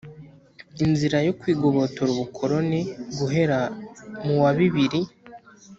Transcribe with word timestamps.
inzira 0.83 1.17
yo 1.27 1.33
kwigobotora 1.39 2.09
ubukoloni 2.13 2.79
guhera 3.17 3.59
mu 4.23 4.33
wa 4.41 4.51
bibiri. 4.57 5.01